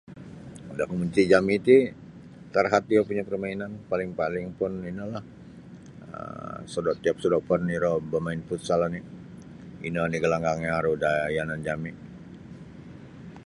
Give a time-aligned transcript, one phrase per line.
[0.77, 1.77] Da komuniti jami ti
[2.53, 5.25] terhad iyo punya permainan paling-paling pun ino lah
[6.15, 8.99] um sodo tiap sodopon iro bamain futsal oni
[9.87, 11.91] ino nio galanggang yang aru da yanan jami.